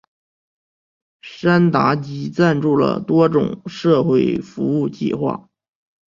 [1.21, 5.47] 山达基赞助了多种社会服务计画。